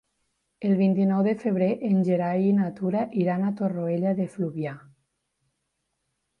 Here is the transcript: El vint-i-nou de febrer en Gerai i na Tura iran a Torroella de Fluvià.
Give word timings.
El 0.69 0.71
vint-i-nou 0.79 1.21
de 1.27 1.33
febrer 1.43 1.67
en 1.91 1.99
Gerai 2.09 2.47
i 2.53 2.57
na 2.61 2.71
Tura 2.81 3.05
iran 3.27 3.45
a 3.45 3.53
Torroella 3.61 4.17
de 4.23 4.29
Fluvià. 4.35 4.77